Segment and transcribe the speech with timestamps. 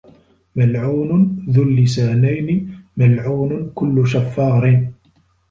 [0.55, 4.87] مَلْعُونٌ ذُو اللِّسَانَيْنِ مَلْعُونٌ كُلُّ شَفَّارٍ